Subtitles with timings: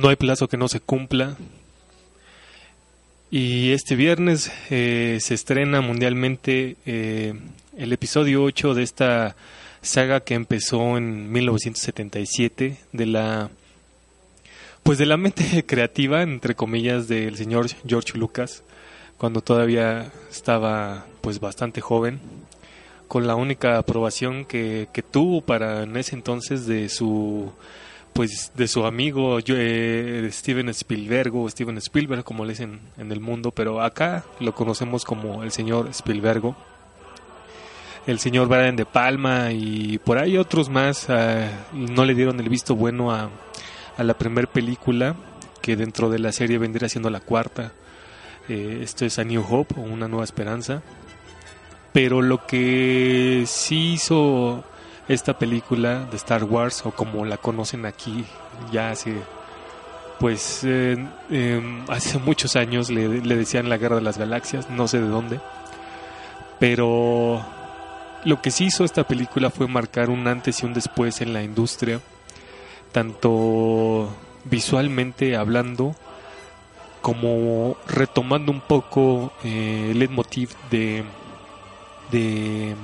[0.00, 1.36] No hay plazo que no se cumpla.
[3.30, 7.34] Y este viernes eh, se estrena mundialmente eh,
[7.76, 9.36] el episodio 8 de esta
[9.82, 13.50] saga que empezó en 1977 de la
[14.82, 18.62] pues de la mente creativa entre comillas del señor George Lucas
[19.16, 22.20] cuando todavía estaba pues bastante joven
[23.08, 27.52] con la única aprobación que, que tuvo para en ese entonces de su
[28.12, 33.20] pues de su amigo eh, Steven Spielberg o Steven Spielberg como le dicen en el
[33.20, 36.54] mundo pero acá lo conocemos como el señor Spielberg
[38.06, 42.48] el señor Brian de Palma y por ahí otros más uh, no le dieron el
[42.48, 43.30] visto bueno a,
[43.96, 45.14] a la primera película
[45.60, 47.72] que dentro de la serie vendría siendo la cuarta.
[48.48, 50.82] Eh, esto es A New Hope o Una Nueva Esperanza.
[51.92, 54.64] Pero lo que sí hizo
[55.10, 58.24] esta película de Star Wars o como la conocen aquí
[58.70, 59.16] ya hace
[60.20, 60.96] pues eh,
[61.30, 65.08] eh, hace muchos años le, le decían la guerra de las galaxias, no sé de
[65.08, 65.40] dónde.
[66.60, 67.44] Pero
[68.24, 71.42] lo que sí hizo esta película fue marcar un antes y un después en la
[71.42, 72.00] industria,
[72.92, 74.14] tanto
[74.44, 75.96] visualmente hablando
[77.00, 81.02] como retomando un poco eh, el leitmotiv de,
[82.12, 82.76] de,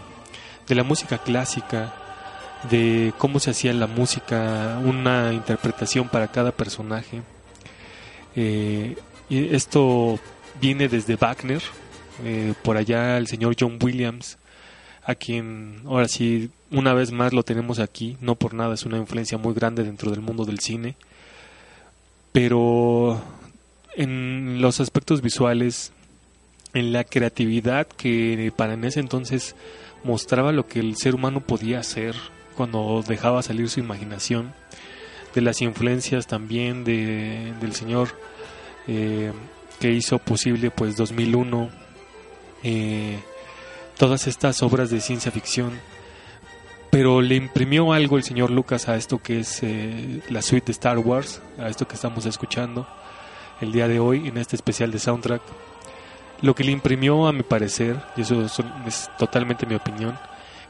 [0.66, 1.92] de la música clásica,
[2.70, 7.22] de cómo se hacía la música, una interpretación para cada personaje.
[8.34, 8.96] Eh,
[9.30, 10.18] esto
[10.60, 11.62] viene desde Wagner,
[12.24, 14.38] eh, por allá el señor John Williams
[15.06, 18.98] a quien ahora sí una vez más lo tenemos aquí, no por nada es una
[18.98, 20.96] influencia muy grande dentro del mundo del cine,
[22.32, 23.22] pero
[23.94, 25.92] en los aspectos visuales,
[26.74, 29.54] en la creatividad que para en ese entonces
[30.02, 32.16] mostraba lo que el ser humano podía hacer
[32.56, 34.52] cuando dejaba salir su imaginación,
[35.34, 38.08] de las influencias también de, del señor
[38.88, 39.32] eh,
[39.78, 41.68] que hizo posible pues 2001,
[42.62, 43.18] eh,
[43.98, 45.78] todas estas obras de ciencia ficción,
[46.90, 50.72] pero le imprimió algo el señor Lucas a esto que es eh, la suite de
[50.72, 52.88] Star Wars, a esto que estamos escuchando
[53.60, 55.42] el día de hoy en este especial de soundtrack.
[56.40, 58.42] Lo que le imprimió, a mi parecer, y eso
[58.86, 60.18] es totalmente mi opinión,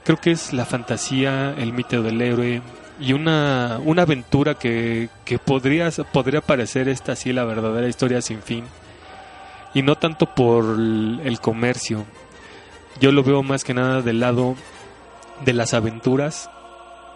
[0.06, 2.62] creo que es la fantasía, el mito del héroe
[3.00, 8.40] y una, una aventura que, que podría, podría parecer esta sí la verdadera historia sin
[8.40, 8.64] fin.
[9.74, 12.06] Y no tanto por el comercio,
[13.00, 14.54] yo lo veo más que nada del lado
[15.44, 16.50] de las aventuras,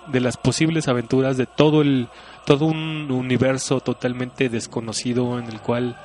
[0.09, 2.09] de las posibles aventuras de todo el
[2.45, 5.97] todo un universo totalmente desconocido en el cual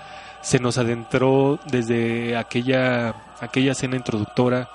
[0.42, 4.70] se nos adentró desde aquella aquella escena introductora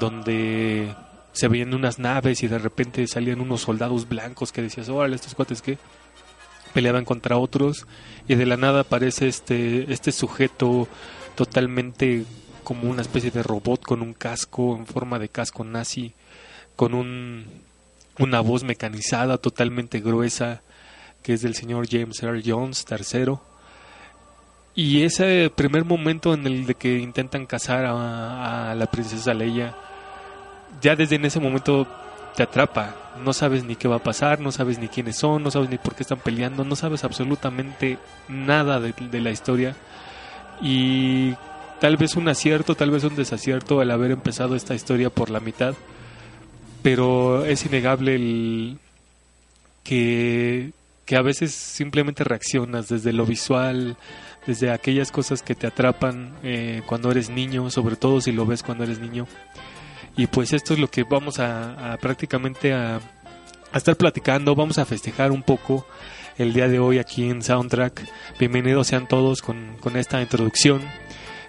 [0.00, 0.94] donde
[1.36, 5.34] se veían unas naves y de repente salían unos soldados blancos que decías, órale, estos
[5.34, 5.76] cuates que
[6.72, 7.86] peleaban contra otros
[8.26, 10.88] y de la nada aparece este este sujeto
[11.34, 12.24] totalmente
[12.64, 16.14] como una especie de robot con un casco en forma de casco nazi,
[16.74, 17.44] con un,
[18.18, 20.62] una voz mecanizada totalmente gruesa,
[21.22, 23.34] que es del señor James Earl Jones III.
[24.74, 29.76] Y ese primer momento en el de que intentan cazar a, a la princesa Leia,
[30.80, 31.86] ya desde en ese momento
[32.36, 32.94] te atrapa.
[33.24, 35.78] No sabes ni qué va a pasar, no sabes ni quiénes son, no sabes ni
[35.78, 39.74] por qué están peleando, no sabes absolutamente nada de, la historia.
[40.60, 41.34] Y
[41.80, 45.40] tal vez un acierto, tal vez un desacierto al haber empezado esta historia por la
[45.40, 45.74] mitad,
[46.82, 48.78] pero es innegable el
[49.82, 50.72] que,
[51.06, 53.96] que a veces simplemente reaccionas desde lo visual,
[54.46, 58.62] desde aquellas cosas que te atrapan eh, cuando eres niño, sobre todo si lo ves
[58.62, 59.26] cuando eres niño.
[60.16, 63.00] Y pues esto es lo que vamos a, a prácticamente a,
[63.74, 65.86] estar platicando, vamos a festejar un poco
[66.38, 68.02] el día de hoy aquí en Soundtrack.
[68.38, 70.80] Bienvenidos sean todos con, esta introducción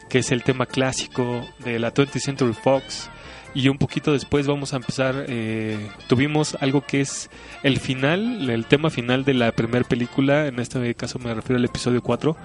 [0.10, 3.10] que es el tema clásico de la 20th Century Fox.
[3.54, 7.30] Y un poquito después vamos a empezar, eh, tuvimos algo que es
[7.64, 11.66] el final, el tema final de la primera película, en este caso me refiero al
[11.66, 12.38] episodio 4.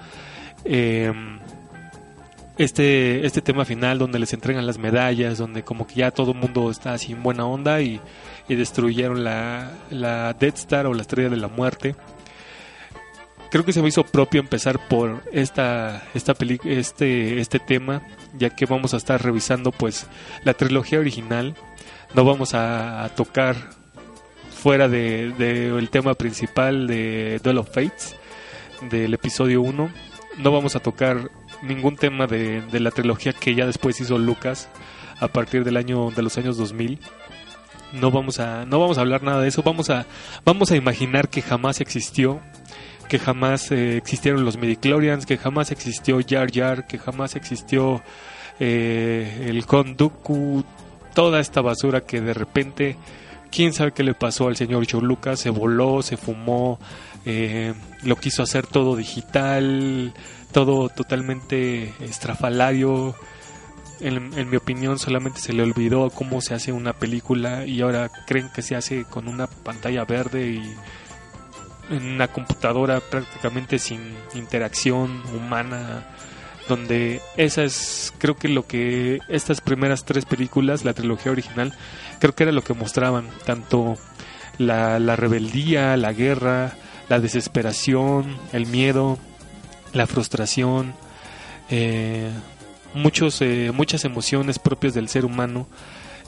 [0.65, 1.39] Em,
[2.57, 6.37] este, este tema final donde les entregan las medallas, donde como que ya todo el
[6.37, 7.99] mundo está así en buena onda y,
[8.47, 11.95] destruyeron la, la Death Star o la Estrella de la Muerte
[13.53, 16.33] creo que se me hizo propio empezar por esta, esta
[16.65, 18.01] este, este tema,
[18.35, 20.07] ya que vamos a estar revisando pues
[20.43, 21.55] la trilogía original.
[22.15, 23.55] No vamos a, tocar
[24.49, 28.15] fuera del de, tema principal de Duel of Fates,
[28.89, 29.93] del episodio 1.
[30.39, 31.29] No vamos a tocar
[31.63, 34.69] ningún tema de, de la trilogía que ya después hizo Lucas
[35.19, 36.99] a partir del año de los años 2000
[37.93, 39.61] no vamos a no vamos a hablar nada de eso.
[39.61, 40.07] Vamos a
[40.43, 42.41] vamos a imaginar que jamás existió
[43.07, 48.01] que jamás eh, existieron los midichlorians, que jamás existió Jar Jar, que jamás existió
[48.59, 50.63] eh, el Konduku,
[51.13, 52.95] toda esta basura que de repente,
[53.51, 56.79] quién sabe qué le pasó al señor George Lucas, se voló, se fumó,
[57.25, 60.13] eh, lo quiso hacer todo digital,
[60.51, 63.15] todo totalmente estrafalario.
[63.99, 68.49] En, mi opinión solamente se le olvidó cómo se hace una película y ahora creen
[68.53, 70.75] que se hace con una pantalla verde y
[71.89, 74.01] en una computadora prácticamente sin
[74.33, 76.05] interacción humana
[76.67, 81.73] donde esa es creo que lo que estas primeras tres películas la trilogía original
[82.19, 83.97] creo que era lo que mostraban tanto
[84.57, 86.73] la, la rebeldía la guerra
[87.13, 89.19] la desesperación el miedo
[89.93, 90.95] la frustración
[91.69, 92.31] eh,
[92.95, 95.67] muchos eh, muchas emociones propias del ser humano.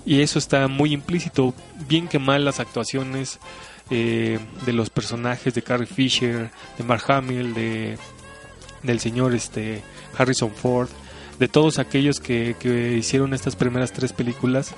[0.06, 1.56] Y eso está muy implícito.
[1.88, 3.40] Bien que mal las actuaciones
[3.90, 7.98] eh, de los personajes de Carrie Fisher, de Mark Hamill, de
[8.84, 9.82] del señor este
[10.16, 10.90] Harrison Ford,
[11.40, 14.76] de todos aquellos que, que hicieron estas primeras tres películas,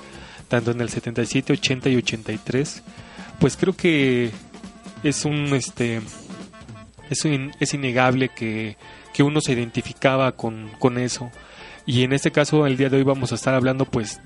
[0.48, 2.82] tanto en el 77, 80 y 83,
[3.38, 4.30] pues creo que
[5.02, 6.00] es un este
[7.10, 8.76] es, es innegable que,
[9.12, 11.30] que uno se identificaba con, con eso.
[11.86, 14.20] Y en este caso, el día de hoy vamos a estar hablando pues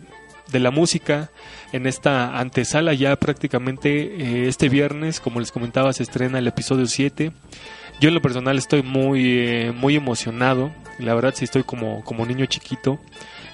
[0.51, 1.31] de la música
[1.73, 6.87] en esta antesala ya prácticamente eh, este viernes, como les comentaba, se estrena el episodio
[6.87, 7.33] 7.
[8.01, 12.27] Yo en lo personal estoy muy, eh, muy emocionado, la verdad sí estoy como, como
[12.27, 12.99] niño chiquito,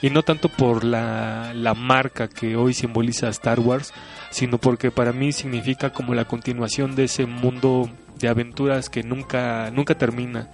[0.00, 3.92] y no tanto por la, la marca que hoy simboliza Star Wars,
[4.30, 9.70] sino porque para mí significa como la continuación de ese mundo de aventuras que nunca,
[9.70, 10.50] nunca termina.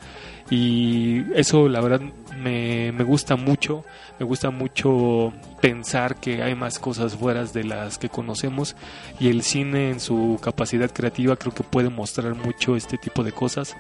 [0.51, 2.03] Y eso la verdad
[2.39, 3.85] me, me, gusta mucho,
[4.19, 8.77] me gusta mucho pensar que hay más cosas fuera de las que conocemos.
[9.19, 13.33] Y el cine en su capacidad creativa creo que puede mostrar mucho este tipo de
[13.33, 13.75] cosas.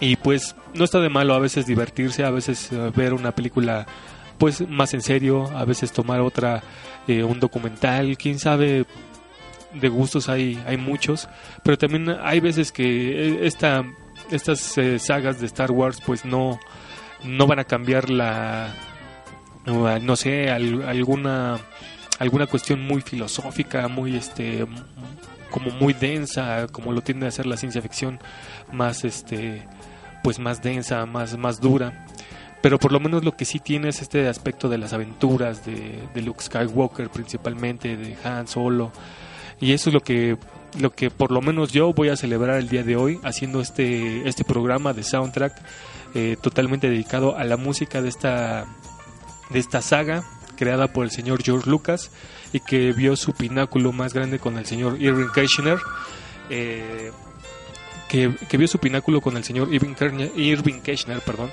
[0.00, 3.86] Y pues no está de malo a veces divertirse, a veces eh, ver una película
[4.38, 6.64] pues más en serio, a veces tomar otra,
[7.08, 8.86] eh, un documental, quién sabe,
[9.74, 11.28] de gustos hay, hay muchos,
[11.62, 13.84] pero también hay veces que eh, esta
[14.30, 16.60] estas eh, sagas de Star Wars pues no,
[17.24, 18.74] no van a cambiar la,
[19.66, 21.58] no sé, alguna,
[22.18, 24.66] alguna cuestión muy filosófica, muy este
[25.50, 28.20] como muy densa, como lo tiende a hacer la ciencia ficción,
[28.72, 29.66] más este
[30.22, 32.06] pues más densa, más, más dura.
[32.62, 36.08] Pero por lo menos lo que sí tiene es este aspecto de las aventuras de,
[36.14, 38.92] de Luke Skywalker principalmente, de Han Solo.
[39.60, 40.38] Y eso es lo que
[40.78, 44.26] lo que por lo menos yo voy a celebrar el día de hoy haciendo este,
[44.26, 45.52] este programa de soundtrack
[46.14, 48.66] eh, totalmente dedicado a la música de esta,
[49.50, 50.24] de esta saga
[50.56, 52.10] creada por el señor George Lucas
[52.52, 55.78] y que vio su pináculo más grande con el señor Irving Kirchner.
[56.50, 57.10] Eh,
[58.08, 61.50] que, vio su pináculo con el señor Irving Kirchner, Irving Kirchner perdón,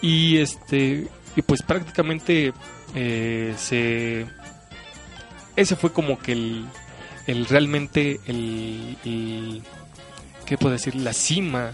[0.00, 2.52] y este y pues prácticamente
[2.94, 4.26] eh, se
[5.56, 6.66] ese fue como que el,
[7.26, 9.62] el realmente el,
[10.46, 11.72] qué puedo decir la cima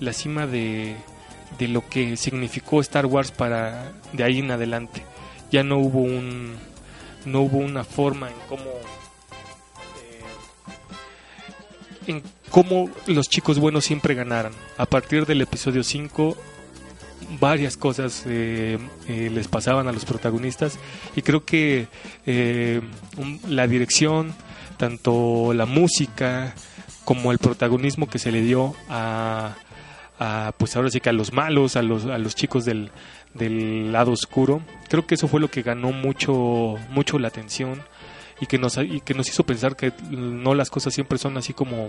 [0.00, 0.96] la cima de,
[1.58, 5.02] de lo que significó Star Wars para de ahí en adelante.
[5.50, 6.56] Ya no hubo un
[7.24, 8.64] no hubo una forma en cómo
[10.02, 10.22] eh,
[12.08, 14.52] en cómo los chicos buenos siempre ganaran.
[14.76, 16.36] A partir del episodio 5
[17.40, 20.78] varias cosas eh, eh, les pasaban a los protagonistas
[21.14, 21.88] y creo que
[23.48, 24.34] la dirección
[24.76, 26.54] tanto la música
[27.04, 29.54] como el protagonismo que se le dio a,
[30.58, 32.90] pues ahora sí que a los malos, a los, a los chicos del,
[33.34, 34.62] del lado oscuro.
[34.88, 37.82] Creo que eso fue lo que ganó mucho, mucho la atención
[38.40, 41.52] y que nos, y que nos hizo pensar que no las cosas siempre son así
[41.52, 41.88] como,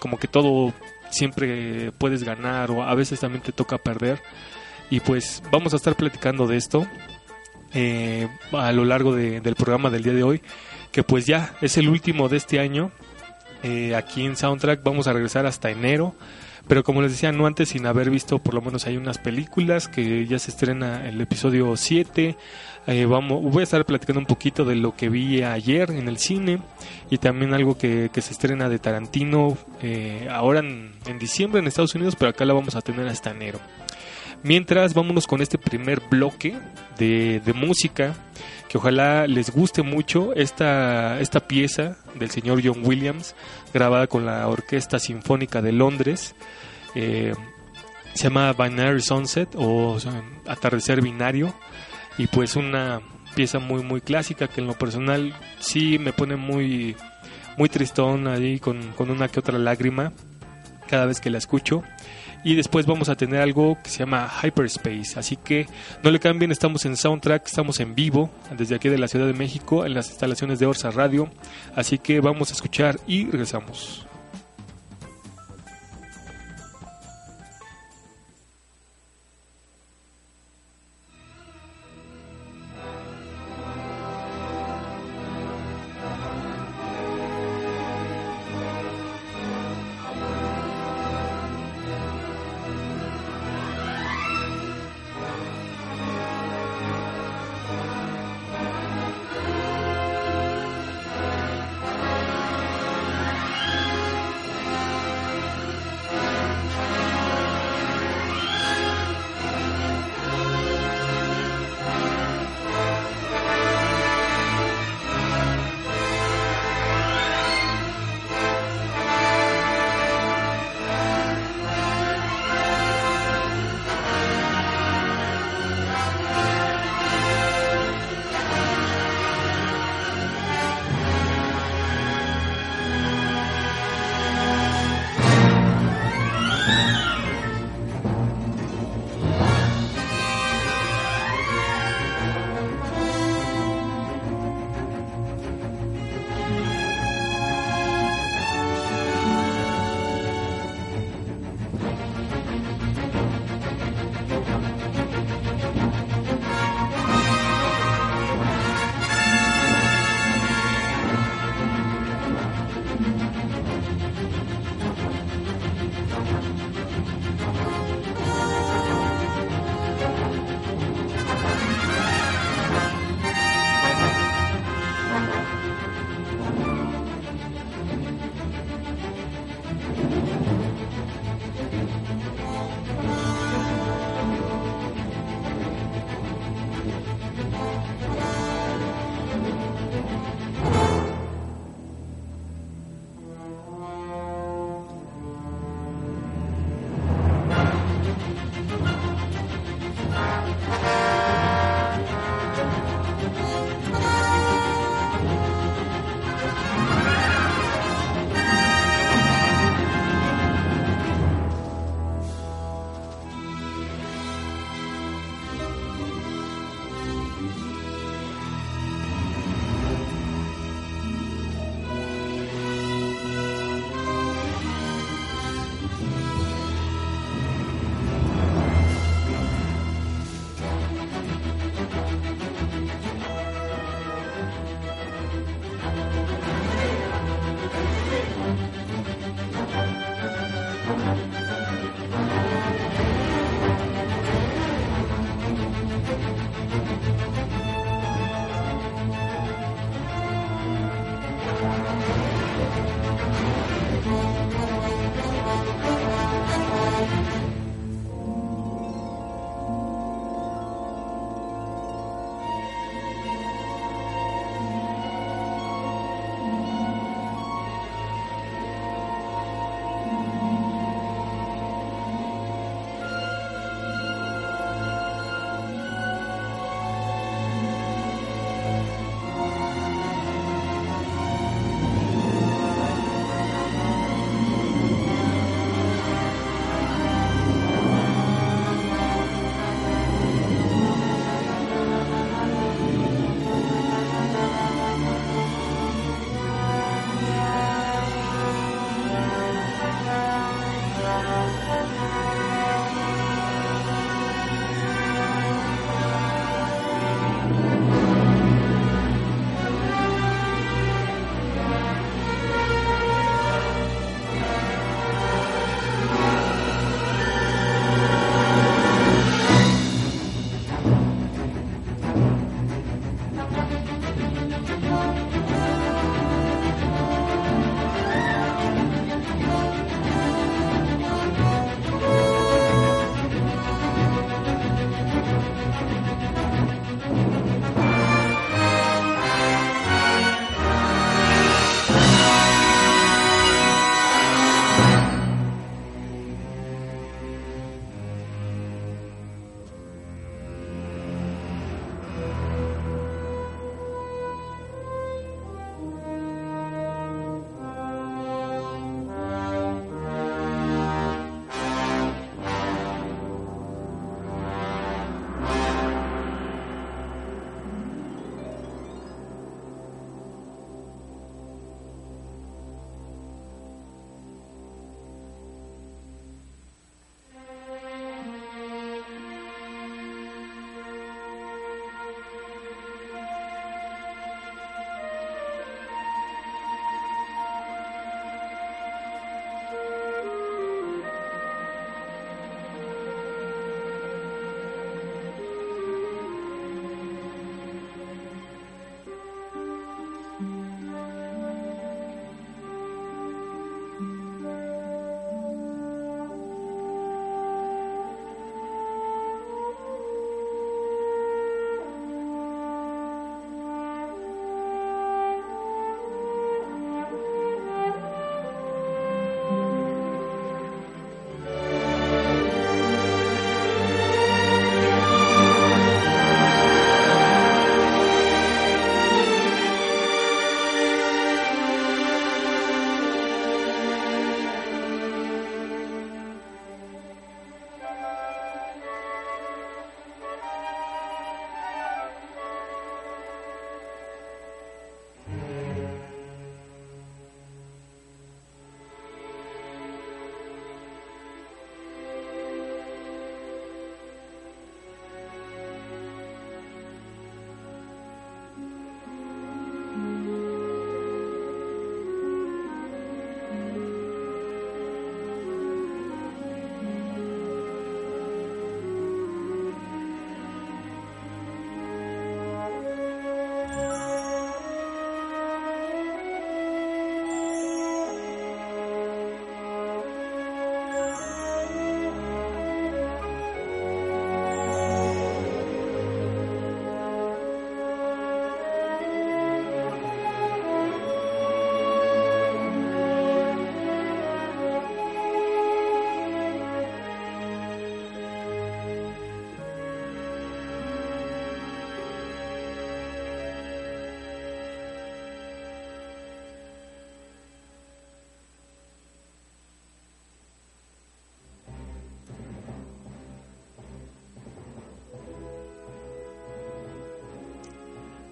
[0.00, 0.72] como que todo
[1.10, 4.20] siempre puedes ganar o a veces también te toca perder.
[4.90, 6.86] Y pues vamos a estar platicando de esto
[7.74, 10.42] eh, a lo largo del programa del día de hoy
[10.96, 12.90] que pues ya es el último de este año.
[13.62, 16.14] Eh, aquí en Soundtrack vamos a regresar hasta enero.
[16.68, 19.88] Pero como les decía, no antes sin haber visto por lo menos hay unas películas
[19.88, 22.36] que ya se estrena el episodio 7.
[22.86, 26.16] Eh, vamos, voy a estar platicando un poquito de lo que vi ayer en el
[26.16, 26.62] cine
[27.10, 32.16] y también algo que, se estrena de Tarantino eh, ahora en, diciembre en Estados Unidos,
[32.18, 33.60] pero acá la vamos a tener hasta enero.
[34.42, 36.56] Mientras, vámonos con este primer bloque
[36.98, 38.14] de, de música
[38.68, 43.34] que ojalá les guste mucho esta, esta pieza del señor John Williams,
[43.72, 46.34] grabada con la Orquesta Sinfónica de Londres.
[46.94, 47.32] Eh,
[48.14, 49.98] se llama Binary Sunset o
[50.46, 51.54] Atardecer Binario
[52.18, 53.00] y pues una
[53.34, 56.96] pieza muy muy clásica que en lo personal sí me pone muy
[57.58, 60.12] muy tristón ahí con, con una que otra lágrima
[60.88, 61.82] cada vez que la escucho.
[62.46, 65.18] Y después vamos a tener algo que se llama Hyperspace.
[65.18, 65.66] Así que
[66.04, 69.32] no le cambien, estamos en Soundtrack, estamos en vivo desde aquí de la Ciudad de
[69.32, 71.28] México en las instalaciones de Orsa Radio.
[71.74, 74.05] Así que vamos a escuchar y regresamos.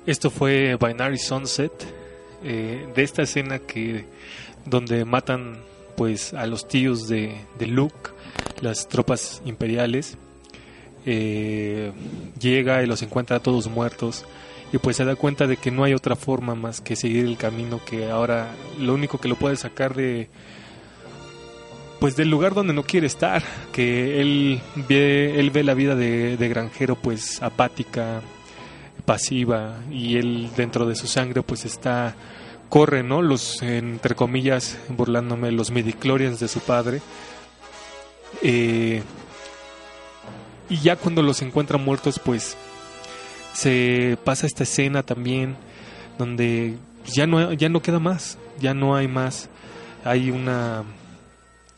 [0.07, 1.73] Esto fue Binary Sunset,
[2.43, 4.05] eh, de esta escena que
[4.67, 5.57] donde matan
[5.97, 8.11] pues a los tíos de, de Luke,
[8.61, 10.19] las tropas imperiales.
[11.07, 11.93] Eh,
[12.39, 14.25] llega y los encuentra todos muertos
[14.73, 17.37] y pues se da cuenta de que no hay otra forma más que seguir el
[17.37, 20.31] camino que ahora lo único que lo puede sacar de
[22.01, 26.39] pues del lugar donde no quiere estar que él ve él ve la vida de,
[26.39, 28.23] de granjero pues apática
[29.05, 32.15] pasiva y él dentro de su sangre pues está
[32.69, 37.01] corre no los entre comillas burlándome los midichlorians de su padre.
[38.43, 39.03] Eh,
[40.69, 42.57] y ya cuando los encuentra muertos pues
[43.53, 45.57] se pasa esta escena también
[46.19, 49.49] donde ya no ya no queda más ya no hay más.
[50.05, 50.85] Hay una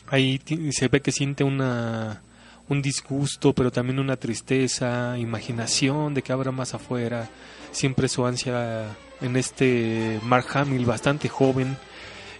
[0.09, 2.23] ahí se ve que siente una
[2.68, 7.29] un disgusto pero también una tristeza imaginación de que habrá más afuera.
[7.72, 11.76] Siempre su ansia en este Mark Hamill bastante joven.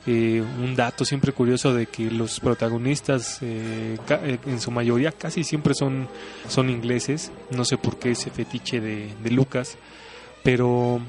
[0.09, 5.43] Eh, un dato siempre curioso de que los protagonistas eh, eh, en su mayoría casi
[5.43, 6.09] siempre son,
[6.47, 9.77] son ingleses, no sé por qué ese fetiche de, Lucas,
[10.45, 11.01] pero,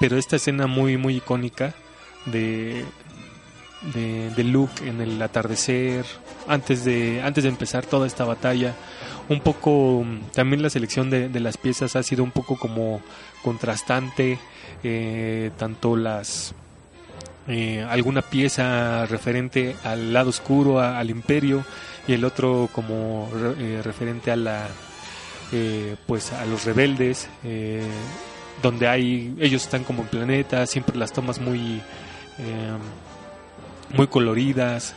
[0.00, 1.74] pero esta escena muy muy icónica
[2.26, 2.84] de,
[3.94, 6.04] de, de, Luke en el atardecer,
[6.46, 8.74] antes de, antes de empezar toda esta batalla,
[9.28, 13.00] un poco también la selección de, las piezas ha sido un poco como
[13.42, 14.38] contrastante,
[15.56, 16.54] tanto las
[17.46, 21.62] eh, alguna pieza referente al lado oscuro, al imperio,
[22.08, 24.66] y el otro como eh, referente a la
[25.52, 27.28] eh, pues a los rebeldes,
[28.62, 31.82] donde hay ellos están como en planeta, siempre las tomas muy
[33.94, 34.94] muy coloridas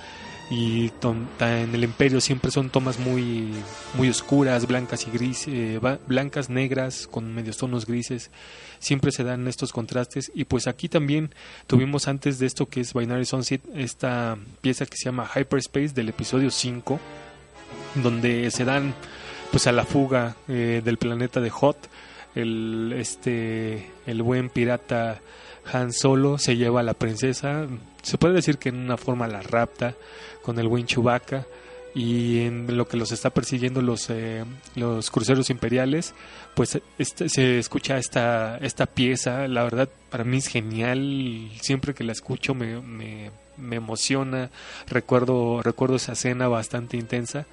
[0.50, 0.92] y
[1.40, 3.54] en el imperio siempre son tomas muy
[3.96, 8.32] muy oscuras blancas y grises blancas negras con medios tonos grises.
[8.80, 10.32] Siempre se dan estos contrastes.
[10.34, 11.34] Y pues aquí también
[11.66, 16.10] tuvimos antes de esto que es Binary Sunset esta pieza que se llama Hyperspace del
[16.10, 17.00] episodio 5
[17.96, 18.94] donde se dan
[19.52, 21.78] pues a la fuga eh, del planeta de Hot
[22.36, 25.20] el este el buen pirata
[25.72, 27.68] Han Solo se lleva a la princesa
[28.08, 29.94] se puede decir que en una forma la rapta
[30.42, 31.46] con el Chewbacca
[31.94, 36.14] y en lo que los está persiguiendo los, eh, los cruceros imperiales,
[36.56, 42.06] pues este, se escucha esta, esta pieza, la verdad para mí es genial, siempre que
[42.06, 44.52] la escucho me, me, me emociona,
[44.88, 47.46] recuerdo, recuerdo esa escena bastante intensa.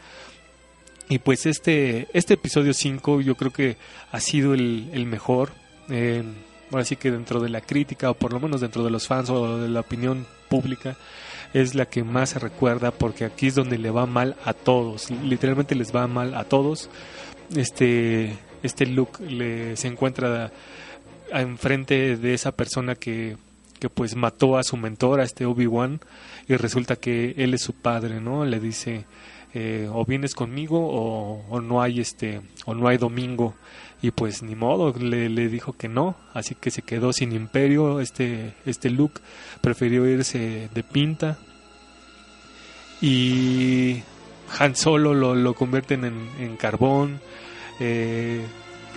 [1.09, 3.77] Y pues este, este episodio 5 yo creo que
[4.13, 5.51] ha sido el, el mejor.
[5.91, 6.23] Eh,
[6.71, 9.31] ahora sí que dentro de la crítica, o por lo menos dentro de los fans
[9.31, 10.97] o de la opinión pública,
[11.53, 15.11] es la que más se recuerda porque aquí es donde le va mal a todos,
[15.11, 16.91] literalmente les va mal a todos.
[17.55, 20.51] Este, este Luke le, se encuentra
[21.31, 23.37] enfrente de esa persona que,
[23.79, 26.01] que pues mató a su mentor, a este Obi-Wan,
[26.49, 28.45] y resulta que él es su padre, ¿no?
[28.45, 29.05] Le dice,
[29.57, 33.55] eh, o vienes conmigo o, no hay este, o no hay domingo.
[34.05, 38.01] Y pues ni modo, le, le, dijo que no, así que se quedó sin imperio
[38.01, 39.23] este, este Luke,
[39.63, 41.39] prefirió irse de pinta.
[43.01, 44.03] Y
[44.59, 47.19] Han Solo lo, lo convierten en, en carbón.
[47.81, 48.45] Eh,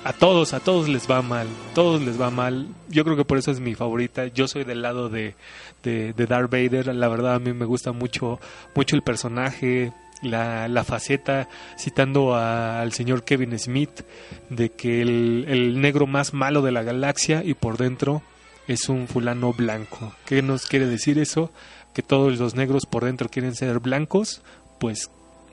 [0.04, 2.68] a todos, a todos les va mal, todos les va mal.
[2.90, 4.28] Yo creo que por eso es mi favorita.
[4.28, 5.36] Yo soy del lado de,
[5.84, 6.94] de, de Darth Vader.
[6.94, 8.42] La verdad a mí me gusta mucho,
[8.76, 14.02] mucho el personaje la, faceta citando al señor Kevin Smith
[14.50, 18.22] de que el, negro más malo de la galaxia y por dentro
[18.68, 20.14] es un fulano blanco.
[20.26, 21.52] ¿Qué nos quiere decir eso?
[21.94, 24.42] Que todos los negros por dentro quieren ser blancos,
[24.80, 25.10] pues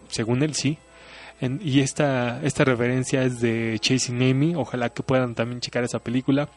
[0.09, 0.79] según él sí.
[1.61, 6.48] Y esta, esta referencia es de Chasing Amy, ojalá que puedan también checar esa película.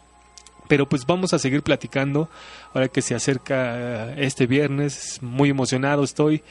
[0.68, 2.30] Pero pues vamos a seguir platicando
[2.74, 6.44] ahora que se acerca este viernes, muy emocionado estoy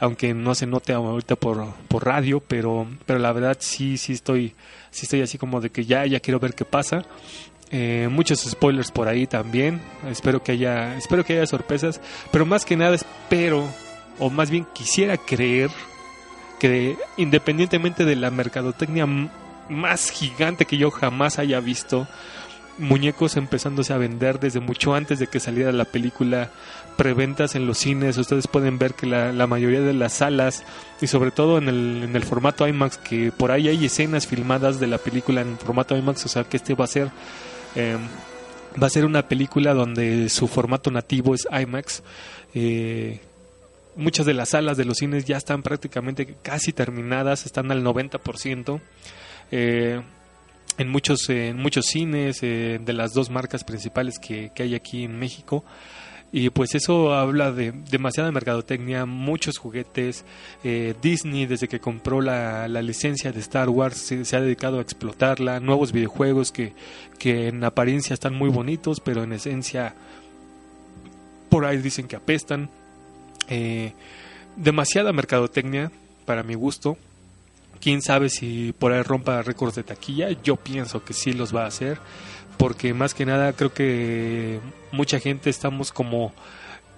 [0.00, 4.54] aunque no se note ahorita por, por radio, pero, pero la verdad sí, sí estoy,
[4.90, 7.04] sí estoy así como de que ya, ya quiero ver qué pasa.
[7.70, 9.80] Eh, muchos spoilers por ahí también.
[10.08, 12.00] Espero que haya, espero que haya sorpresas,
[12.32, 13.68] pero más que nada espero,
[14.18, 15.70] o más bien quisiera creer
[16.58, 19.06] que independientemente de la mercadotecnia
[19.68, 22.08] más gigante que yo jamás haya visto,
[22.78, 26.50] muñecos empezándose a vender desde mucho antes de que saliera la película
[27.00, 30.64] preventas en los cines, ustedes pueden ver que la, mayoría de las salas
[31.00, 34.78] y sobre todo en el, en el formato IMAX, que por ahí hay escenas filmadas
[34.78, 37.10] de la película en formato IMAX, o sea que este va a ser
[37.74, 37.96] eh,
[38.80, 42.02] va a ser una película donde su formato nativo es IMAX.
[42.54, 43.20] Eh,
[43.96, 48.78] muchas de las salas de los cines ya están prácticamente casi terminadas, están al 90%.
[49.52, 50.02] Eh,
[50.76, 55.18] en muchos, en muchos cines de las dos marcas principales que, que hay aquí en
[55.18, 55.64] México.
[56.32, 60.24] Y pues eso habla de demasiada mercadotecnia, muchos juguetes.
[60.62, 64.82] Eh, Disney, desde que compró la, la, licencia de Star Wars, se, ha dedicado a
[64.82, 65.58] explotarla.
[65.58, 66.72] Nuevos videojuegos que,
[67.18, 69.94] que en apariencia están muy bonitos, pero en esencia
[71.48, 72.70] por ahí dicen que apestan.
[73.48, 73.92] Eh,
[74.56, 75.90] demasiada mercadotecnia,
[76.24, 76.96] para mi gusto.
[77.80, 80.30] Quién sabe si por ahí rompa récords de taquilla.
[80.42, 81.98] Yo pienso que sí los va a hacer
[82.60, 84.60] porque más que nada creo que
[84.92, 86.34] mucha gente estamos como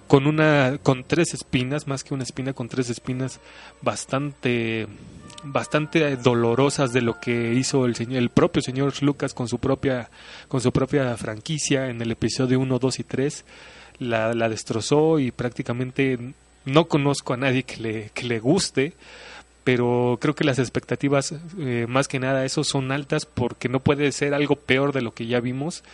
[0.08, 3.38] con una con tres espinas más que una espina con tres espinas
[3.80, 4.88] bastante
[5.44, 10.10] bastante dolorosas de lo que hizo el señor el propio señor Lucas con su propia
[10.48, 13.44] con su propia franquicia en el episodio 1, 2 y 3
[14.00, 16.18] la, la destrozó y prácticamente
[16.64, 18.94] no conozco a nadie que le, que le guste
[19.64, 24.10] pero creo que las expectativas eh, más que nada eso son altas porque no puede
[24.12, 25.84] ser algo peor de lo que ya vimos.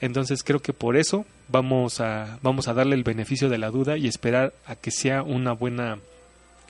[0.00, 3.96] Entonces creo que por eso vamos a vamos a darle el beneficio de la duda
[3.96, 5.98] y esperar a que sea una buena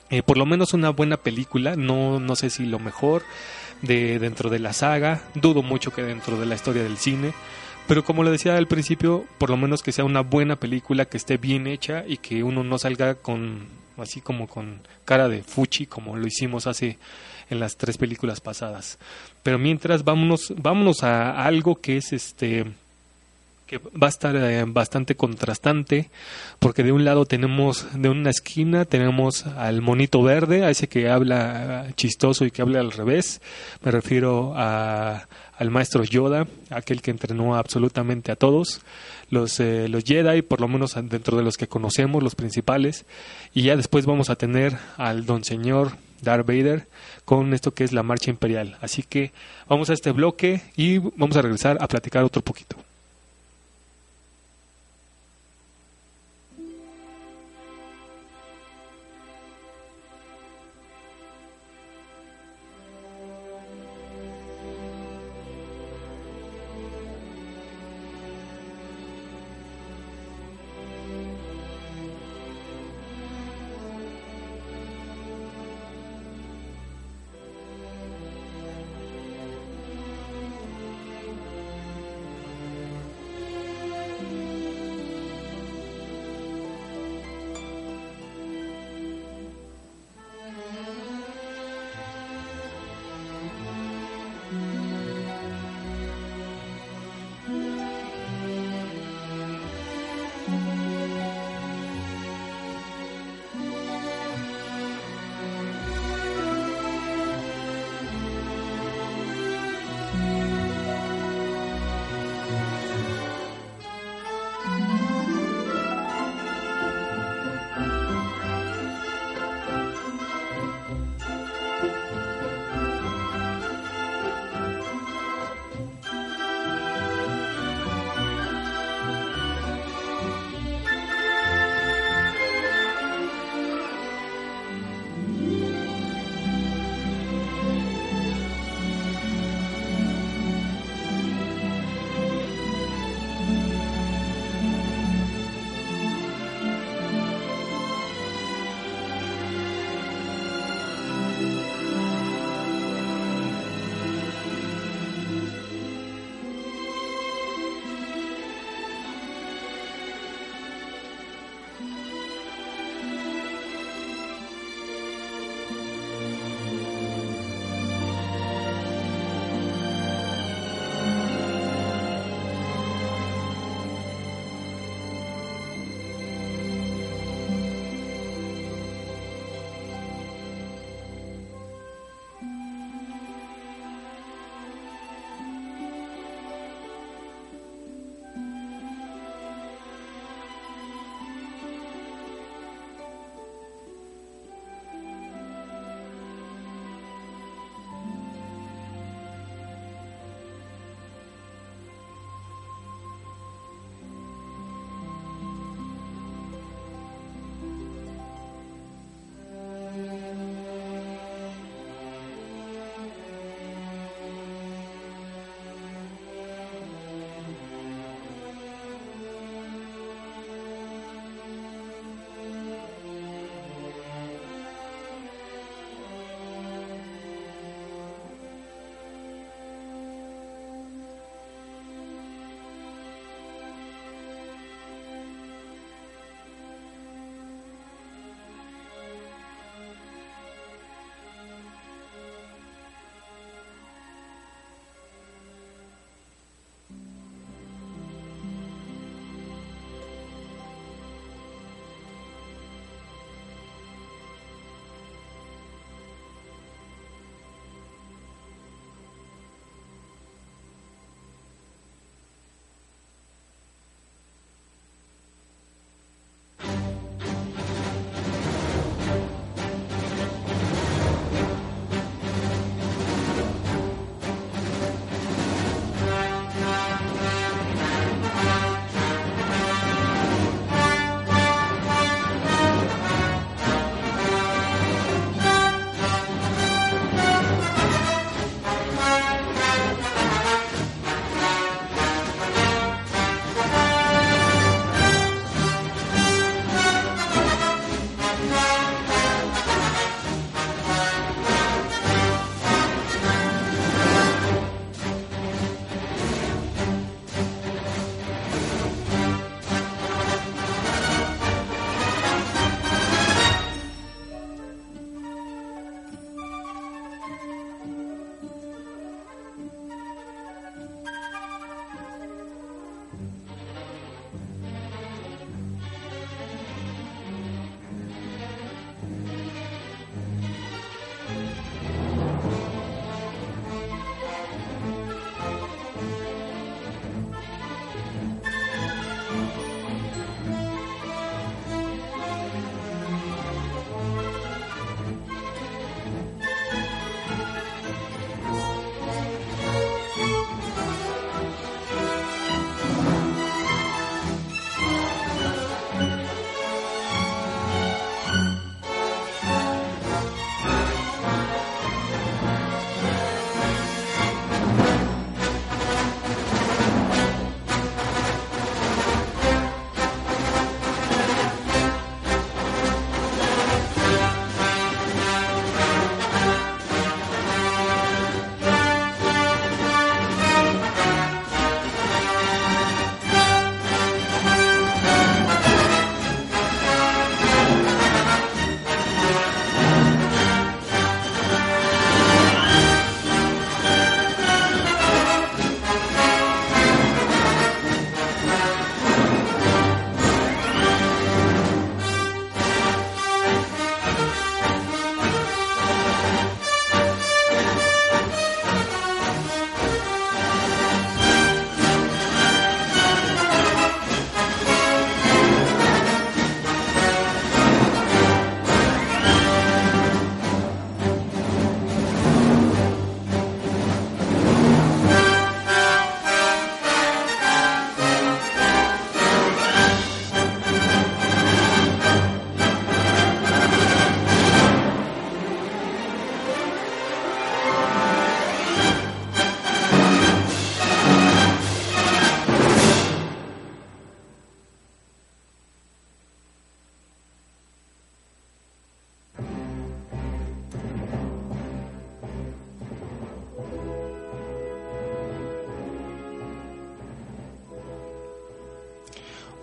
[0.09, 1.75] eh, por lo menos una buena película.
[1.75, 3.23] No no sé si lo mejor
[3.81, 5.21] de dentro de la saga.
[5.33, 7.33] Dudo mucho que dentro de la historia del cine.
[7.87, 11.17] Pero como lo decía al principio por lo menos que sea una buena película que
[11.17, 15.85] esté bien hecha y que uno no salga con así como con cara de fuchi,
[15.85, 16.97] como lo hicimos hace
[17.49, 18.97] en las tres películas pasadas.
[19.43, 22.65] Pero mientras vámonos, vámonos a algo que es este
[23.65, 26.09] que va a estar eh, bastante contrastante
[26.59, 31.09] porque de un lado tenemos de una esquina tenemos al monito verde a ese que
[31.09, 33.41] habla chistoso y que habla al revés.
[33.83, 38.81] Me refiero a, al maestro Yoda aquel que entrenó absolutamente a todos
[39.31, 43.05] los eh, los Jedi por lo menos dentro de los que conocemos los principales.
[43.53, 46.87] Y ya después vamos a tener al don señor Darth Vader
[47.25, 48.77] con esto que es la marcha imperial.
[48.81, 49.31] Así que
[49.67, 52.84] vamos a este bloque y vamos a regresar a platicar otro poquito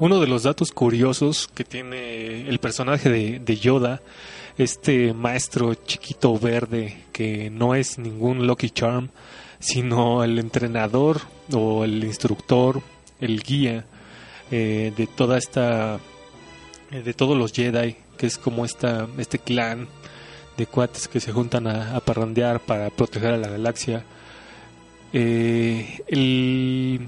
[0.03, 4.03] uno de los datos curiosos que tiene el personaje de, Yoda,
[4.59, 9.11] este maestro chiquito verde que no es ningún Lucky Charm,
[9.61, 11.21] sino el entrenador
[11.53, 12.83] o el instructor,
[13.21, 13.85] el guía
[14.51, 16.01] eh, de toda esta,
[16.91, 19.87] eh, de todos los Jedi, que es como esta, este clan
[20.57, 24.05] de cuates que se juntan a, a parrandear para proteger a la galaxia.
[25.13, 27.07] Eh, el,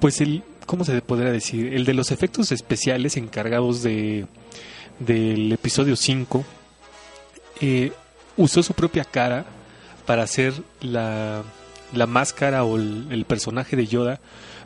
[0.00, 1.72] pues el, ¿cómo se podría decir?
[1.72, 4.26] El de los efectos especiales encargados de
[4.98, 6.44] del episodio 5
[7.62, 7.92] eh,
[8.36, 9.46] usó su propia cara
[10.04, 10.52] para hacer
[10.82, 11.42] la,
[11.94, 14.20] la máscara o el, personaje de Yoda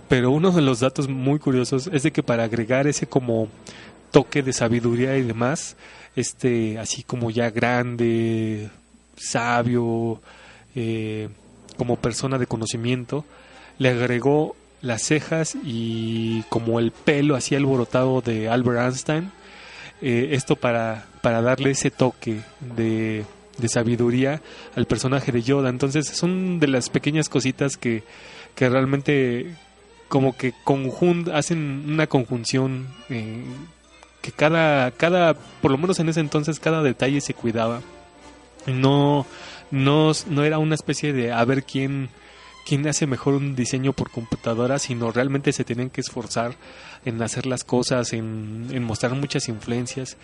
[0.09, 3.49] pero uno de los datos muy curiosos es de que para agregar ese como
[4.11, 5.77] toque de sabiduría y demás,
[6.17, 8.71] este así como ya grande,
[9.17, 10.21] sabio,
[10.75, 11.29] eh,
[11.79, 13.25] como persona de conocimiento,
[13.79, 19.31] le agregó las cejas y como el pelo así alborotado de Albert Einstein,
[20.01, 23.25] eh, esto para, para darle ese toque de,
[23.59, 24.43] de sabiduría
[24.75, 25.69] al personaje de Yoda.
[25.69, 28.03] Entonces son de las pequeñas cositas que,
[28.55, 29.55] que realmente
[30.09, 33.45] como que conjun hacen una conjunción eh,
[34.21, 37.81] que cada, cada, por lo menos en ese entonces, cada detalle se cuidaba.
[38.67, 39.27] No,
[39.71, 42.09] no, no era una especie de a ver quién,
[42.67, 46.55] quién hace mejor un diseño por computadora, sino realmente se tenían que esforzar
[47.05, 50.17] en hacer las cosas, en, en mostrar muchas influencias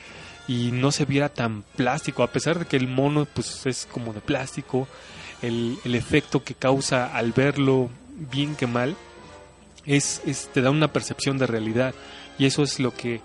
[0.47, 4.13] y no se viera tan plástico, a pesar de que el mono pues es como
[4.13, 4.89] de plástico,
[5.43, 7.91] el, el efecto que causa al verlo
[8.31, 8.97] bien que mal,
[9.85, 11.95] es, es, te da una percepción de realidad
[12.39, 13.21] y eso es lo que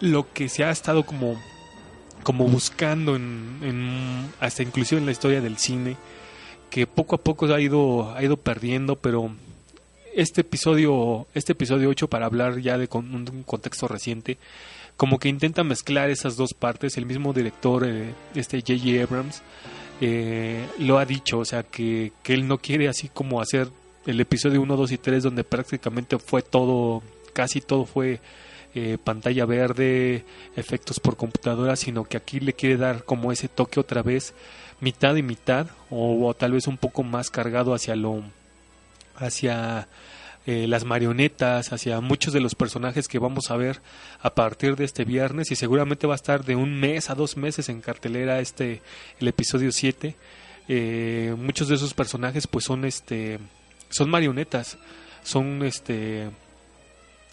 [0.00, 1.40] lo que se ha estado como
[2.24, 5.96] como buscando en, en, hasta inclusive en la historia del cine
[6.72, 9.30] que poco a poco ha ido ha ido perdiendo pero
[10.14, 14.38] este episodio este episodio 8 para hablar ya de con, un contexto reciente
[14.96, 19.02] como que intenta mezclar esas dos partes el mismo director eh, este J.J.
[19.02, 19.42] Abrams
[20.00, 23.68] eh, lo ha dicho o sea que, que él no quiere así como hacer
[24.06, 27.02] el episodio 1, 2 y 3 donde prácticamente fue todo,
[27.34, 28.20] casi todo fue
[28.74, 30.24] eh, pantalla verde,
[30.56, 34.32] efectos por computadora, sino que aquí le quiere dar como ese toque otra vez,
[34.82, 38.22] mitad y mitad, o, o tal vez un poco más cargado hacia lo,
[39.16, 39.88] hacia
[40.44, 43.80] eh, las marionetas, hacia muchos de los personajes que vamos a ver
[44.20, 47.36] a partir de este viernes y seguramente va a estar de un mes a dos
[47.36, 48.82] meses en cartelera este
[49.20, 50.16] el episodio 7.
[50.66, 53.38] Eh, muchos de esos personajes pues son este
[53.88, 54.78] son marionetas,
[55.22, 56.30] son este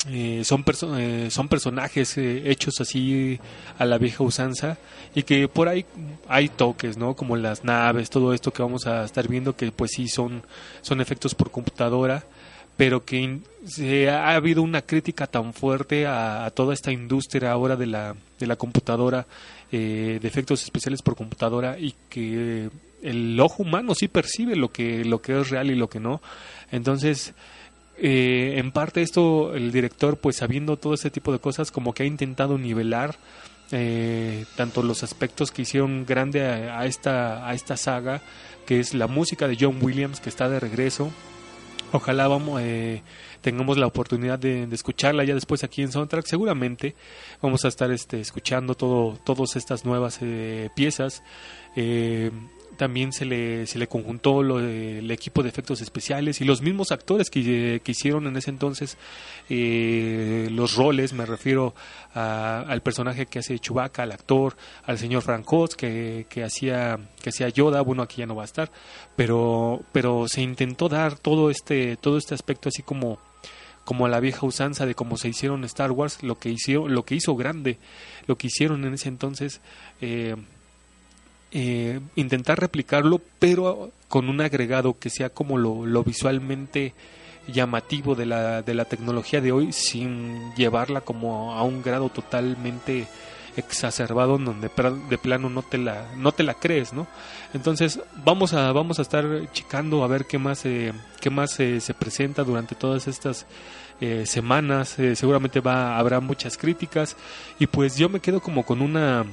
[0.08, 3.38] eh, son, perso eh, son personajes eh, hechos así
[3.78, 4.78] a la vieja usanza
[5.14, 5.86] y que por ahí
[6.30, 7.16] hay toques, ¿no?
[7.16, 10.44] Como las naves, todo esto que vamos a estar viendo que pues sí son,
[10.82, 12.24] son efectos por computadora,
[12.78, 17.76] pero que se ha habido una crítica tan fuerte a, a toda esta industria ahora
[17.76, 19.28] de la, de la computadora,
[19.70, 22.70] de efectos especiales por computadora y que
[23.04, 26.22] el ojo humano sí percibe lo que, lo que es real y lo que no.
[26.72, 27.34] Entonces,
[28.02, 32.04] eh, en parte esto, el director, pues sabiendo todo este tipo de cosas, como que
[32.04, 33.18] ha intentado nivelar
[33.72, 38.22] eh, tanto los aspectos que hicieron grande a, esta, a esta saga,
[38.66, 41.12] que es la música de John Williams, que está de regreso.
[41.92, 43.04] Ojalá vamos, eh,
[43.42, 46.26] tengamos la oportunidad de, escucharla ya después aquí en Soundtrack.
[46.26, 46.96] Seguramente
[47.42, 51.22] vamos a estar este, escuchando todo, todas estas nuevas eh, piezas.
[52.80, 56.62] Eh, también se le, se le conjuntó lo, el equipo de efectos especiales y los
[56.62, 58.98] mismos actores que, que hicieron en ese entonces
[59.50, 61.76] eh, los roles, me refiero
[62.14, 64.56] a, al personaje que hace Chewbacca, al actor,
[64.86, 68.44] al señor Frank Oz, que, que, hacía, que hacía Yoda, bueno, aquí ya no va
[68.44, 68.72] a estar,
[69.16, 73.20] pero, pero se intentó dar todo este, todo este aspecto así como
[73.86, 77.16] como la vieja usanza de cómo se hicieron Star Wars, lo que hizo, lo que
[77.16, 77.80] hizo grande,
[78.28, 79.62] lo que hicieron en ese entonces,
[80.00, 80.36] eh,
[81.52, 86.94] eh, intentar replicarlo, pero con un agregado que sea como lo, visualmente
[87.48, 93.08] llamativo de la, de la tecnología de hoy, sin llevarla como a un grado totalmente
[93.58, 94.70] exacerbado donde
[95.10, 97.08] de plano no te la no te la crees no
[97.54, 101.82] entonces vamos a vamos a estar checando a ver qué más eh, qué más eh,
[101.82, 103.48] se presenta durante todas estas
[104.02, 104.98] eh, semanas.
[104.98, 107.18] Eh, seguramente va habrá muchas críticas.
[107.60, 109.26] Y pues yo me quedo como con una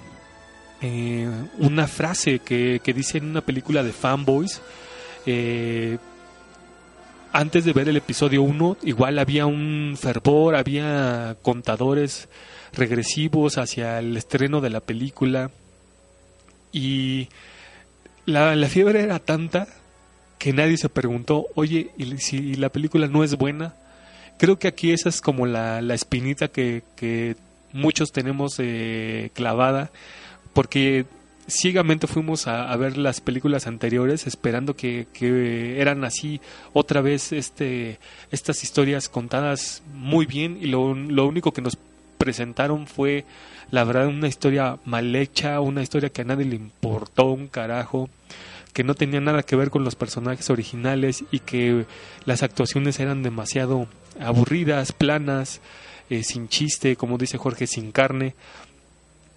[0.83, 4.61] eh, una frase que, que, dice en una película de fanboys.
[5.27, 5.99] Eh,
[7.33, 12.29] antes de ver el episodio 1, igual había un fervor, había contadores
[12.73, 15.51] regresivos hacia el estreno de la película.
[16.73, 17.29] Y
[18.25, 19.69] la, la fiebre era tanta
[20.39, 23.75] que nadie se preguntó, oye, ¿y si la película no es buena?
[24.39, 27.37] creo que aquí esa es como la, la espinita que, que
[27.73, 29.91] muchos tenemos eh, clavada,
[30.57, 31.05] porque
[31.47, 36.41] ciegamente fuimos a, ver las películas anteriores esperando que, que, eran así
[36.73, 37.99] otra vez este
[38.31, 41.77] estas historias contadas muy bien y lo, lo único que nos
[42.17, 43.27] presentaron fue
[43.71, 48.09] la verdad una historia mal hecha una historia que a nadie le importó un carajo
[48.73, 51.85] que no tenía nada que ver con los personajes originales y que
[52.25, 53.89] las actuaciones eran demasiado
[54.19, 55.61] aburridas planas
[56.09, 58.35] eh, sin chiste como dice Jorge sin carne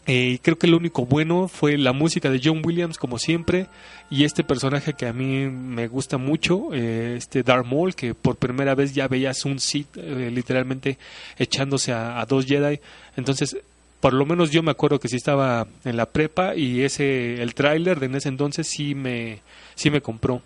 [0.05, 3.67] eh, creo que lo único bueno fue la música de John Williams, como siempre,
[4.09, 8.37] y este personaje que a mí me gusta mucho, eh, este Darth Maul, que por
[8.37, 10.97] primera vez ya veías un Sith eh, literalmente
[11.37, 12.79] echándose a, dos Jedi.
[13.17, 13.57] Entonces,
[13.99, 17.53] por lo menos yo me acuerdo que sí estaba en la prepa y ese el
[17.53, 19.41] tráiler de ese entonces sí me
[19.75, 20.41] sí me compró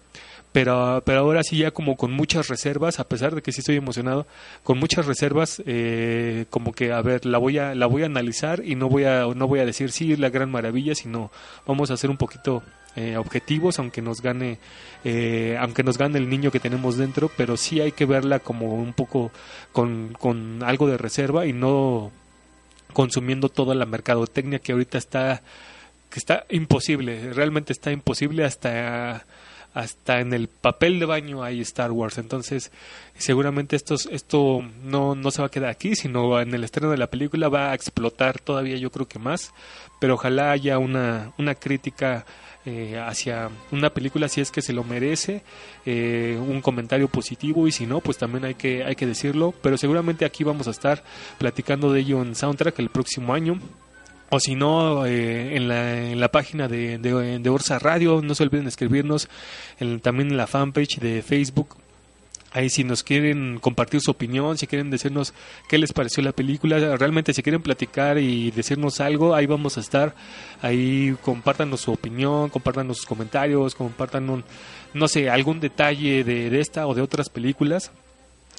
[0.53, 3.75] pero, pero ahora sí ya como con muchas reservas, a pesar de que sí estoy
[3.75, 4.27] emocionado,
[4.63, 8.63] con muchas reservas, eh, como que a ver, la voy a, la voy a analizar
[8.63, 11.31] y no voy a, no voy a decir sí la gran maravilla, sino
[11.65, 12.61] vamos a ser un poquito
[12.95, 14.59] eh, objetivos, aunque nos gane,
[15.03, 18.75] eh, aunque nos gane el niño que tenemos dentro, pero sí hay que verla como
[18.75, 19.31] un poco
[19.71, 22.11] con, con algo de reserva y no
[22.93, 25.41] consumiendo toda la mercadotecnia que ahorita está
[26.11, 29.25] que está imposible, realmente está imposible hasta
[29.73, 32.17] hasta en el papel de baño hay Star Wars.
[32.17, 32.71] Entonces,
[33.17, 36.97] seguramente estos, esto no, no se va a quedar aquí, sino en el estreno de
[36.97, 39.53] la película va a explotar todavía, yo creo que más.
[39.99, 42.25] Pero ojalá haya una, una crítica
[42.65, 45.43] eh, hacia una película si es que se lo merece,
[45.85, 49.53] eh, un comentario positivo y si no, pues también hay que, hay que decirlo.
[49.61, 51.03] Pero seguramente aquí vamos a estar
[51.39, 53.59] platicando de ello en Soundtrack el próximo año
[54.33, 58.41] o si no, eh, en, la, en la página de, de, Orsa Radio, no se
[58.41, 59.29] olviden escribirnos,
[60.01, 61.77] también en la fanpage de Facebook.
[62.51, 65.35] Ahí si nos quieren compartir su opinión, si quieren decirnos
[65.69, 69.81] qué les pareció la película, realmente si quieren platicar y decirnos algo, ahí vamos a
[69.81, 70.15] estar.
[70.63, 74.43] Ahí compártanos su opinión, compártanos sus comentarios, compartan
[74.95, 77.91] no sé, algún detalle de, de esta o de otras películas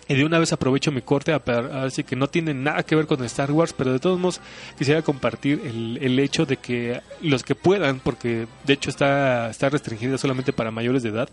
[0.09, 3.23] y de una vez aprovecho mi corte, así que no tiene nada que ver con
[3.25, 4.41] Star Wars, pero de todos modos
[4.79, 9.69] quisiera compartir el, el hecho de que los que puedan, porque de hecho está, está
[9.71, 11.29] restringida solamente para mayores de edad,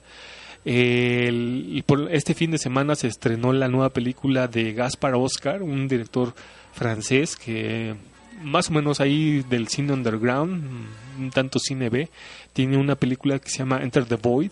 [0.64, 5.88] y por este fin de semana se estrenó la nueva película de Gaspar Oscar, un
[5.88, 6.36] director
[6.74, 7.96] francés que
[8.44, 10.64] más o menos ahí del cine underground,
[11.20, 12.10] un tanto cine B,
[12.54, 14.52] tiene una película que se llama Enter the Void,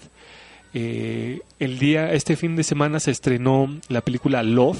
[0.74, 4.80] eh, el día, este fin de semana se estrenó la película Love,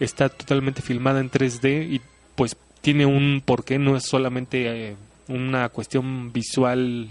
[0.00, 2.00] está totalmente filmada en 3D y
[2.34, 4.96] pues tiene un porqué, no es solamente eh,
[5.28, 7.08] una cuestión visual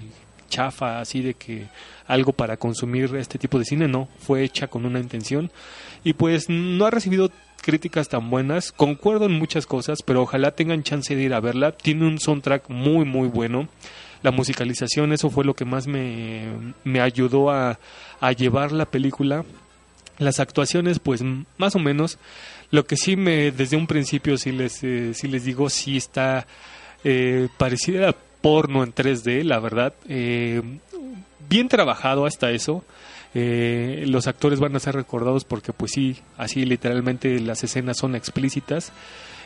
[0.50, 1.68] chafa, así de que
[2.08, 5.52] algo para consumir este tipo de cine, no, fue hecha con una intención.
[6.04, 10.84] Y pues no ha recibido críticas tan buenas, concuerdo en muchas cosas, pero ojalá tengan
[10.84, 13.68] chance de ir a verla, tiene un soundtrack muy muy bueno,
[14.24, 16.46] la musicalización, eso fue lo que más me,
[16.84, 17.80] me ayudó a,
[18.20, 19.46] a llevar la película.
[20.18, 21.24] Las actuaciones, pues
[21.58, 22.18] más o menos.
[22.72, 26.48] Lo que sí me, desde un principio, sí les, eh, les digo, sí está
[27.04, 29.94] eh, parecida a porno en 3D, la verdad.
[30.10, 30.62] Eh,
[31.48, 32.84] bien trabajado hasta eso.
[33.34, 38.16] Eh, los actores van a ser recordados porque, pues sí, así literalmente las escenas son
[38.16, 38.92] explícitas.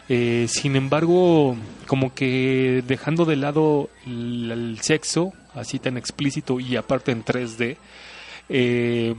[0.08, 1.56] Sin embargo,
[1.88, 7.78] como que dejando de lado el, sexo, así tan explícito y aparte en 3D,
[8.50, 9.16] eh,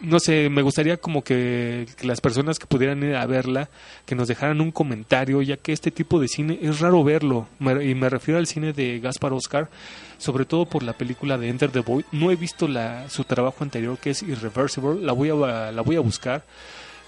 [0.00, 3.68] no sé, me gustaría como que, las personas que pudieran ir a verla,
[4.06, 7.94] que nos dejaran un comentario, ya que este tipo de cine es raro verlo, y
[7.94, 9.70] me refiero al cine de Gaspar Oscar,
[10.18, 12.04] sobre todo por la película de Enter the Void.
[12.12, 15.96] No he visto la, su trabajo anterior, que es Irreversible, la voy a, la voy
[15.96, 16.44] a buscar.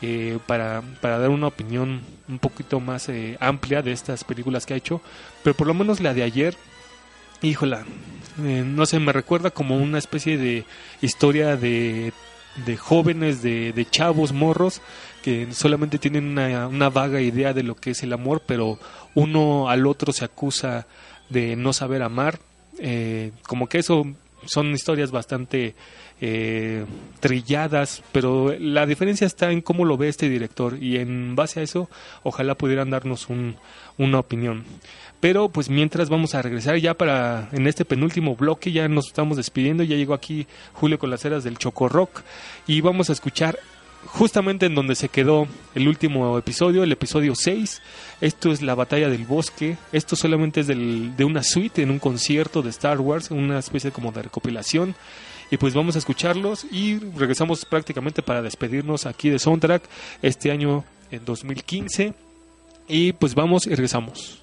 [0.02, 4.74] Eh, para, para dar una opinión un poquito más eh, amplia de estas películas que
[4.74, 5.00] ha hecho,
[5.42, 6.54] pero por lo menos la de ayer
[7.42, 7.84] híjola,
[8.44, 10.64] eh, no sé, me recuerda como una especie de
[11.00, 12.12] historia de,
[12.64, 14.80] de jóvenes, de, de, chavos, morros,
[15.22, 18.78] que solamente tienen una, una, vaga idea de lo que es el amor, pero
[19.14, 20.86] uno al otro se acusa
[21.28, 22.38] de no saber amar.
[22.78, 24.04] Eh, como que eso
[24.44, 25.74] son historias bastante
[26.20, 26.84] eh,
[27.20, 31.62] trilladas, pero la diferencia está en cómo lo ve este director y en base a
[31.62, 31.90] eso
[32.22, 33.56] ojalá pudieran darnos un,
[33.98, 34.64] una opinión.
[35.20, 39.36] Pero pues mientras vamos a regresar ya para en este penúltimo bloque, ya nos estamos
[39.36, 42.22] despidiendo, ya llegó aquí Julio con las eras del Choco Rock
[42.66, 43.58] y vamos a escuchar
[44.06, 47.82] justamente en donde se quedó el último episodio, el episodio 6.
[48.20, 49.76] Esto es la batalla del bosque.
[49.92, 54.12] Esto solamente es de una suite en un concierto de Star Wars, una especie como
[54.12, 54.94] de recopilación.
[55.50, 59.82] Y pues vamos a escucharlos y regresamos prácticamente para despedirnos aquí de Soundtrack
[60.22, 62.14] este año en 2015.
[62.88, 64.42] Y pues vamos y regresamos.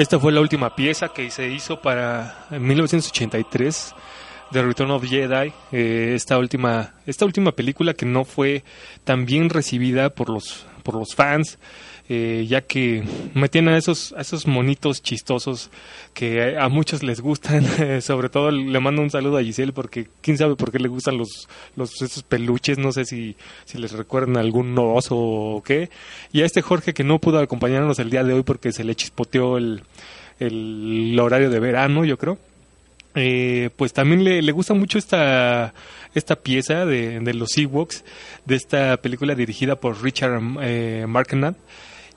[0.00, 3.94] Esta fue la última pieza que se hizo para en 1983
[4.50, 8.64] The Return of Jedi, eh, esta última esta última película que no fue
[9.04, 11.58] tan bien recibida por los por los fans,
[12.12, 13.04] eh, ya que
[13.34, 15.70] metían a esos a esos monitos chistosos
[16.12, 17.64] que a muchos les gustan,
[18.02, 21.16] sobre todo le mando un saludo a Giselle porque quién sabe por qué le gustan
[21.16, 25.88] los los esos peluches, no sé si si les recuerdan algún oso o qué.
[26.32, 28.96] Y a este Jorge que no pudo acompañarnos el día de hoy porque se le
[28.96, 29.84] chispoteó el
[30.40, 32.38] el horario de verano, yo creo.
[33.14, 35.74] eh, pues también le, le, gusta mucho esta,
[36.14, 38.04] esta pieza de, de los Ewoks,
[38.46, 41.06] de esta película dirigida por Richard eh.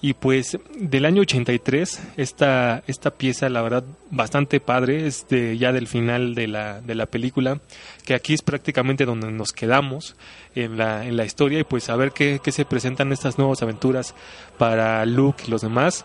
[0.03, 5.71] Y pues del año 83, esta, esta pieza, la verdad, bastante padre, es de, ya
[5.71, 7.61] del final de la, de la película,
[8.05, 10.17] que aquí es prácticamente donde nos quedamos
[10.55, 13.61] en la, en la historia y pues a ver qué, qué se presentan estas nuevas
[13.63, 14.13] aventuras
[14.57, 16.03] para Luke y los demás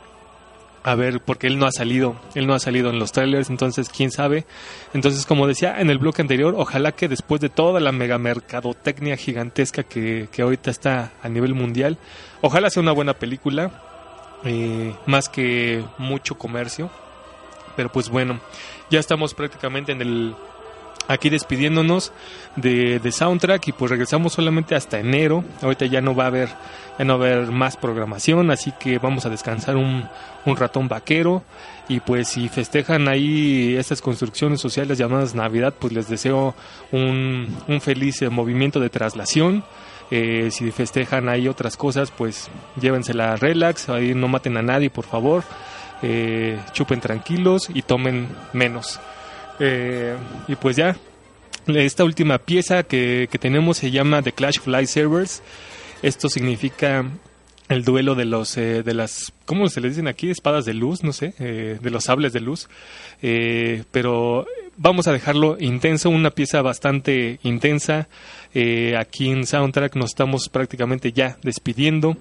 [0.84, 3.88] a ver, porque él no ha salido, él no ha salido en los trailers, entonces
[3.88, 4.46] quién sabe.
[4.94, 9.16] Entonces, como decía en el bloque anterior, ojalá que después de toda la mega mercadotecnia
[9.16, 11.98] gigantesca que, que ahorita está a nivel mundial,
[12.40, 13.82] ojalá sea una buena película,
[14.44, 16.90] eh, más que mucho comercio.
[17.76, 18.40] Pero pues bueno,
[18.90, 20.34] ya estamos prácticamente en el
[21.08, 22.12] aquí despidiéndonos
[22.56, 25.42] de, de, soundtrack y pues regresamos solamente hasta enero.
[25.62, 26.48] Ahorita ya no va a haber,
[26.98, 30.08] ya no va a haber más programación, así que vamos a descansar un,
[30.44, 31.42] un ratón vaquero.
[31.88, 36.54] Y pues si festejan ahí estas construcciones sociales llamadas Navidad, pues les deseo
[36.92, 39.64] un, un feliz eh, movimiento de traslación.
[40.10, 42.50] Eh, si festejan ahí otras cosas, pues
[42.80, 45.44] llévensela relax, ahí no maten a nadie, por favor.
[46.00, 49.00] Eh, chupen tranquilos y tomen menos.
[49.58, 50.14] Eh,
[50.46, 50.96] y pues ya,
[51.66, 55.42] esta última pieza que, que, tenemos se llama The Clash of Lightsabers.
[56.02, 57.04] Esto significa
[57.68, 61.02] el duelo de los eh, de las cómo se les dicen aquí espadas de luz
[61.02, 62.66] no sé de los sables de luz
[63.20, 64.46] pero
[64.78, 68.08] vamos a dejarlo intenso una pieza bastante intensa
[68.98, 72.16] aquí en soundtrack nos estamos prácticamente ya despidiendo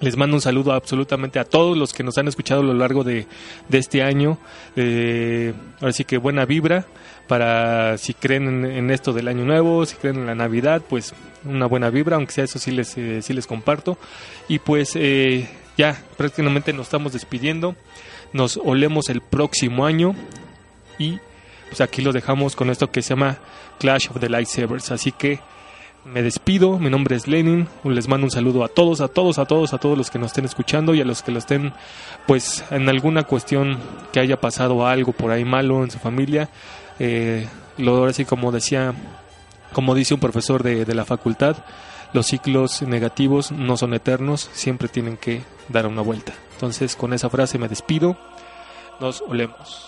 [0.00, 3.02] les mando un saludo absolutamente a todos los que nos han escuchado a lo largo
[3.02, 3.26] de,
[3.68, 4.38] de este año.
[4.76, 6.86] Eh, ahora sí que buena vibra
[7.26, 11.66] para si creen en, esto del año nuevo, si creen en la Navidad, pues una
[11.66, 13.98] buena vibra, aunque sea eso sí les, eh, les comparto.
[14.48, 17.74] Y pues eh, ya prácticamente nos estamos despidiendo.
[18.32, 20.14] Nos olemos el próximo año
[20.98, 21.18] y
[21.68, 23.38] pues aquí lo dejamos con esto que se llama
[23.78, 24.90] Clash of the Lightsabers.
[24.90, 25.40] Así que
[26.04, 29.44] me despido, mi nombre es Lenin, les mando un saludo a todos, a todos, a
[29.44, 31.72] todos, a todos los que nos estén escuchando y a los que lo estén,
[32.26, 33.78] pues en alguna cuestión
[34.12, 36.48] que haya pasado algo por ahí malo en su familia,
[36.98, 37.46] eh,
[37.76, 38.94] lo ahora sí como decía,
[39.72, 41.56] como dice un profesor de, de la facultad,
[42.14, 46.32] los ciclos negativos no son eternos, siempre tienen que dar una vuelta.
[46.54, 48.16] Entonces con esa frase me despido,
[49.00, 49.87] nos olemos.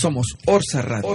[0.00, 1.14] Somos Orsa Radio,